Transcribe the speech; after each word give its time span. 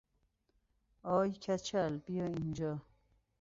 آی 1.13 1.31
کچل 1.43 1.93
بیا 2.05 2.25
اینجا! 2.33 2.73